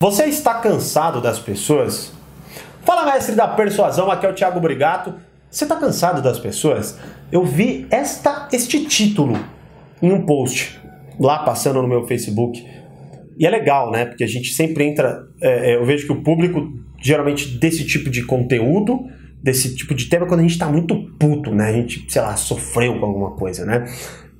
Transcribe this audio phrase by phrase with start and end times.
[0.00, 2.12] Você está cansado das pessoas?
[2.84, 5.12] Fala, mestre da persuasão, aqui é o Thiago Brigato.
[5.50, 6.96] Você está cansado das pessoas?
[7.32, 9.36] Eu vi esta, este título
[10.00, 10.80] em um post
[11.18, 12.64] lá passando no meu Facebook.
[13.36, 14.04] E é legal, né?
[14.04, 15.18] Porque a gente sempre entra.
[15.42, 16.72] É, é eu vejo que o público,
[17.02, 19.00] geralmente, desse tipo de conteúdo,
[19.42, 21.70] desse tipo de tema, quando a gente está muito puto, né?
[21.70, 23.84] A gente, sei lá, sofreu com alguma coisa, né?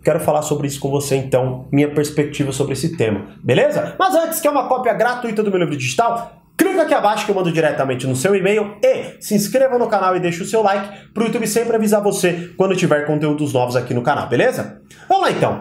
[0.02, 3.96] Quero falar sobre isso com você, então, minha perspectiva sobre esse tema, beleza?
[3.98, 6.32] Mas antes, quer uma cópia gratuita do meu livro digital?
[6.56, 10.16] Clica aqui abaixo que eu mando diretamente no seu e-mail e se inscreva no canal
[10.16, 13.76] e deixe o seu like para o YouTube sempre avisar você quando tiver conteúdos novos
[13.76, 14.80] aqui no canal, beleza?
[15.08, 15.60] Vamos lá então.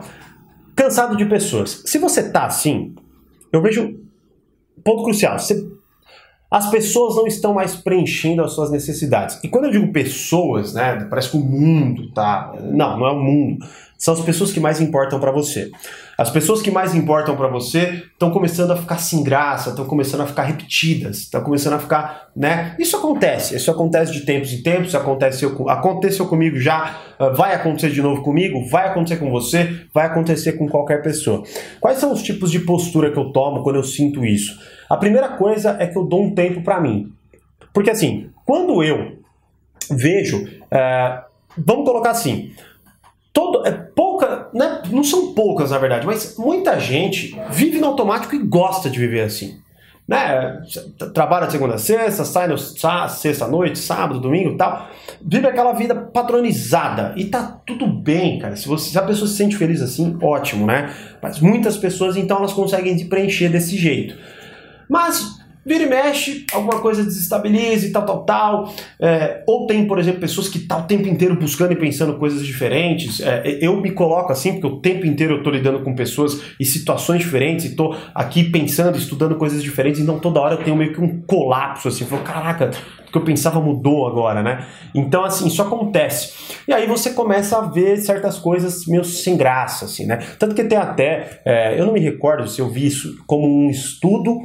[0.76, 1.84] Cansado de pessoas.
[1.86, 2.96] Se você tá assim,
[3.52, 4.00] eu vejo
[4.84, 5.38] ponto crucial.
[5.38, 5.68] Você
[6.50, 9.38] as pessoas não estão mais preenchendo as suas necessidades.
[9.44, 12.54] E quando eu digo pessoas, né, parece que o mundo tá.
[12.62, 13.66] Não, não é o mundo.
[13.98, 15.72] São as pessoas que mais importam para você.
[16.18, 20.22] As pessoas que mais importam para você estão começando a ficar sem graça, estão começando
[20.22, 22.76] a ficar repetidas, estão começando a ficar, né?
[22.80, 27.90] Isso acontece, isso acontece de tempos em tempos, aconteceu, aconteceu comigo já, ah, vai acontecer
[27.90, 31.44] de novo comigo, vai acontecer com você, vai acontecer com qualquer pessoa.
[31.80, 34.60] Quais são os tipos de postura que eu tomo quando eu sinto isso?
[34.90, 37.12] A primeira coisa é que eu dou um tempo para mim.
[37.74, 39.18] Porque assim, quando eu
[39.90, 40.48] vejo.
[40.72, 41.22] É,
[41.58, 42.52] vamos colocar assim.
[43.38, 48.34] Todo, é pouca, né, não são poucas na verdade, mas muita gente vive no automático
[48.34, 49.60] e gosta de viver assim.
[50.08, 50.60] Né?
[51.14, 54.90] Trabalha segunda a sexta, sai no sexta noite, sábado, domingo tal.
[55.22, 57.14] Vive aquela vida patronizada.
[57.16, 58.56] E tá tudo bem, cara.
[58.56, 60.92] Se, você, se a pessoa se sente feliz assim, ótimo, né?
[61.22, 64.18] Mas muitas pessoas, então, elas conseguem se preencher desse jeito.
[64.90, 65.37] Mas
[65.68, 68.74] vira e mexe, alguma coisa desestabiliza e tal, tal, tal.
[69.00, 72.18] É, ou tem, por exemplo, pessoas que estão tá o tempo inteiro buscando e pensando
[72.18, 73.20] coisas diferentes.
[73.20, 76.64] É, eu me coloco assim, porque o tempo inteiro eu estou lidando com pessoas e
[76.64, 80.94] situações diferentes, e estou aqui pensando, estudando coisas diferentes, então toda hora eu tenho meio
[80.94, 82.72] que um colapso, assim, eu falo, caraca,
[83.08, 84.66] o que eu pensava mudou agora, né?
[84.96, 86.34] Então, assim, isso acontece.
[86.66, 90.20] E aí você começa a ver certas coisas meio sem graça, assim, né?
[90.40, 93.70] Tanto que tem até, é, eu não me recordo se eu vi isso como um
[93.70, 94.40] estudo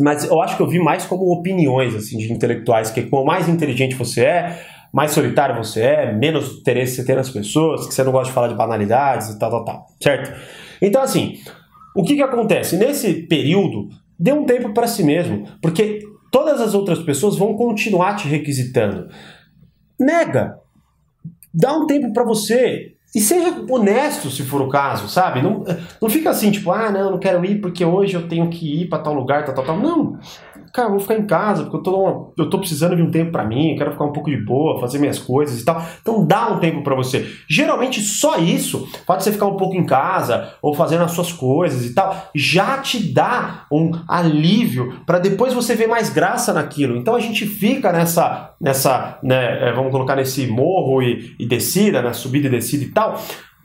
[0.00, 3.48] mas eu acho que eu vi mais como opiniões assim de intelectuais que quanto mais
[3.48, 8.02] inteligente você é, mais solitário você é, menos interesse você tem nas pessoas, que você
[8.02, 10.38] não gosta de falar de banalidades e tal, tal, tal, certo?
[10.80, 11.38] Então assim,
[11.94, 13.88] o que que acontece nesse período?
[14.18, 19.08] Dê um tempo para si mesmo, porque todas as outras pessoas vão continuar te requisitando.
[19.98, 20.58] Nega,
[21.52, 25.40] dá um tempo para você, e seja honesto se for o caso, sabe?
[25.40, 25.64] Não,
[26.02, 28.90] não fica assim, tipo, ah, não, não quero ir porque hoje eu tenho que ir
[28.90, 29.78] para tal lugar, tal, tal, tal.
[29.78, 30.18] Não
[30.76, 33.46] cara, vou ficar em casa, porque eu tô, eu tô precisando de um tempo para
[33.46, 35.82] mim, quero ficar um pouco de boa, fazer minhas coisas e tal.
[36.02, 37.26] Então dá um tempo para você.
[37.48, 41.86] Geralmente só isso, pode você ficar um pouco em casa ou fazendo as suas coisas
[41.86, 46.98] e tal, já te dá um alívio para depois você ver mais graça naquilo.
[46.98, 52.02] Então a gente fica nessa, nessa, né, é, vamos colocar nesse morro e, e descida,
[52.02, 53.18] né, subida e descida e tal,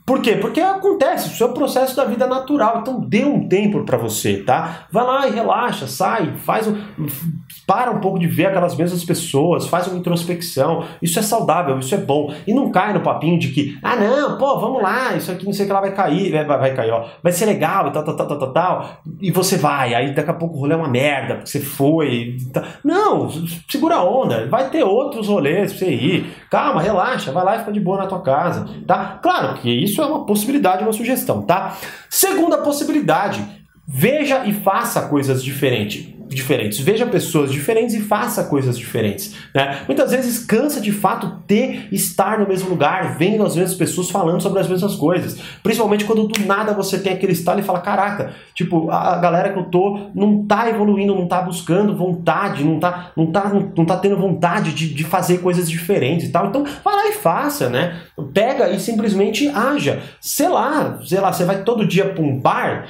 [0.04, 0.36] por quê?
[0.36, 2.78] Porque acontece, isso é o processo da vida natural.
[2.80, 4.86] Então dê um tempo para você, tá?
[4.90, 6.76] Vai lá e relaxa, sai, faz um,
[7.66, 10.84] para um pouco de ver aquelas mesmas pessoas, faz uma introspecção.
[11.00, 12.34] Isso é saudável, isso é bom.
[12.46, 15.52] E não cai no papinho de que, ah não, pô, vamos lá, isso aqui não
[15.52, 18.04] sei o que lá vai cair, vai, vai cair, ó, vai ser legal e tal,
[18.04, 19.02] tal, tal, tal, tal, tal.
[19.20, 22.36] E você vai, aí daqui a pouco o rolê é uma merda, porque você foi.
[22.84, 23.30] Não,
[23.70, 26.26] segura a onda, vai ter outros rolês pra você ir.
[26.50, 29.20] Calma, relaxa, vai lá e fica de boa na tua casa, tá?
[29.22, 31.76] Claro que isso isso é uma possibilidade, uma sugestão, tá?
[32.08, 33.44] Segunda possibilidade,
[33.86, 36.78] veja e faça coisas diferentes diferentes.
[36.78, 39.34] Veja pessoas diferentes e faça coisas diferentes.
[39.54, 39.80] Né?
[39.86, 44.40] Muitas vezes cansa de fato ter estar no mesmo lugar, vendo as mesmas pessoas falando
[44.40, 45.38] sobre as mesmas coisas.
[45.62, 49.58] Principalmente quando do nada você tem aquele estalo e fala: caraca, tipo, a galera que
[49.58, 53.96] eu tô não tá evoluindo, não tá buscando vontade, não tá, não tá, não tá
[53.96, 56.46] tendo vontade de, de fazer coisas diferentes e tal.
[56.46, 58.00] Então vai lá e faça, né?
[58.32, 60.02] Pega e simplesmente haja.
[60.20, 62.86] Sei lá, sei lá, você vai todo dia para um bar,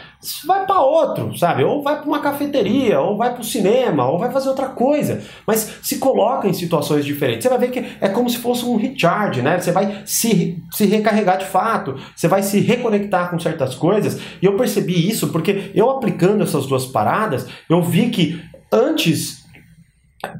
[0.46, 1.64] vai para outro, sabe?
[1.64, 5.22] Ou vai para uma cafeteria, ou vai para o cinema, ou vai fazer outra coisa.
[5.46, 7.42] Mas se coloca em situações diferentes.
[7.42, 9.58] Você vai ver que é como se fosse um recharge, né?
[9.58, 14.20] Você vai se, se recarregar de fato, você vai se reconectar com certas coisas.
[14.40, 18.40] E eu percebi isso porque eu aplicando essas duas paradas, eu vi que
[18.72, 19.44] antes,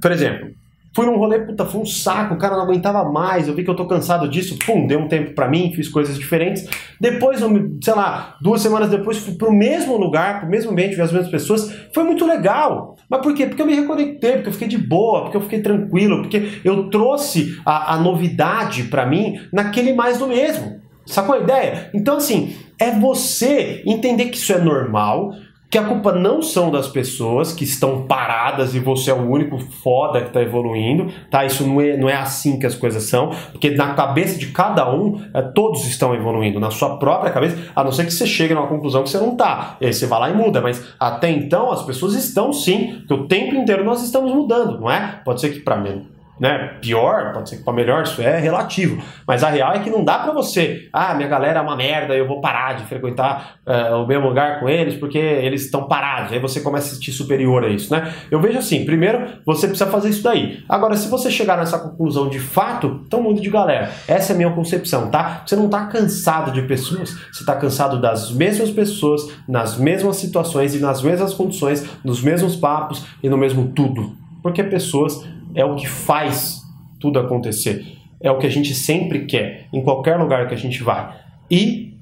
[0.01, 0.62] por exemplo,
[0.95, 3.71] Fui num rolê, puta, foi um saco, o cara não aguentava mais, eu vi que
[3.71, 6.69] eu tô cansado disso, pum, dei um tempo para mim, fiz coisas diferentes.
[7.01, 11.11] Depois, sei lá, duas semanas depois, fui pro mesmo lugar, pro mesmo ambiente, vi as
[11.11, 12.97] mesmas pessoas, foi muito legal.
[13.09, 13.47] Mas por quê?
[13.47, 16.91] Porque eu me reconectei, porque eu fiquei de boa, porque eu fiquei tranquilo, porque eu
[16.91, 20.83] trouxe a, a novidade para mim naquele mais do mesmo.
[21.07, 21.91] Sacou a ideia?
[21.95, 25.33] Então, assim, é você entender que isso é normal,
[25.73, 29.59] que a culpa não são das pessoas que estão paradas e você é o único
[29.59, 31.47] foda que está evoluindo, tá?
[31.47, 34.95] Isso não é, não é assim que as coisas são, porque na cabeça de cada
[34.95, 38.53] um, é, todos estão evoluindo, na sua própria cabeça, a não ser que você chegue
[38.53, 41.31] numa conclusão que você não tá, e aí você vai lá e muda, mas até
[41.31, 45.23] então as pessoas estão sim, porque o tempo inteiro nós estamos mudando, não é?
[45.25, 46.12] Pode ser que para mim
[46.43, 49.01] né, pior, pode ser que para melhor, isso é relativo.
[49.25, 52.17] Mas a real é que não dá para você, ah, minha galera é uma merda,
[52.17, 56.33] eu vou parar de frequentar uh, o mesmo lugar com eles porque eles estão parados.
[56.33, 58.13] Aí você começa a se sentir superior a isso, né?
[58.29, 60.65] Eu vejo assim, primeiro você precisa fazer isso daí.
[60.69, 63.93] Agora, se você chegar nessa conclusão de fato, então muda de galera.
[64.09, 65.45] Essa é a minha concepção, tá?
[65.47, 70.75] Você não tá cansado de pessoas, você tá cansado das mesmas pessoas, nas mesmas situações
[70.75, 74.21] e nas mesmas condições, nos mesmos papos e no mesmo tudo.
[74.43, 75.25] Porque pessoas
[75.55, 76.63] é o que faz
[77.01, 77.85] tudo acontecer.
[78.21, 81.15] É o que a gente sempre quer, em qualquer lugar que a gente vai.
[81.51, 81.95] E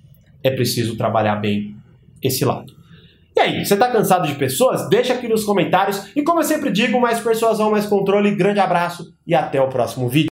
[0.43, 1.77] é preciso trabalhar bem
[2.23, 2.81] esse lado.
[3.37, 4.89] E aí, você está cansado de pessoas?
[4.89, 6.11] Deixa aqui nos comentários.
[6.15, 8.35] E como eu sempre digo, mais persuasão, mais controle.
[8.35, 10.29] Grande abraço e até o próximo vídeo.